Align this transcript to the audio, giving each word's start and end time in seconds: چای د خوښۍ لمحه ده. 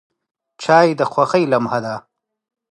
چای 0.63 0.87
د 0.99 1.01
خوښۍ 1.11 1.43
لمحه 1.51 1.79
ده. 1.85 1.95